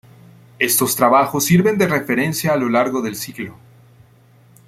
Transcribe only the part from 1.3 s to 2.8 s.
sirven de referencia a lo